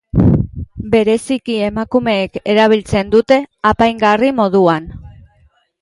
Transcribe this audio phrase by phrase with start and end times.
[0.93, 3.41] Bereziki emakumeek erabiltzen dute,
[3.73, 4.93] apaingarri moduan.